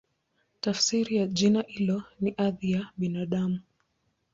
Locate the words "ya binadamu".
2.71-3.59